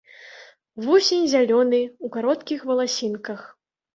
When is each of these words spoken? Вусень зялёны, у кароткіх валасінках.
Вусень 0.85 1.27
зялёны, 1.33 1.81
у 2.07 2.11
кароткіх 2.15 2.63
валасінках. 2.69 3.39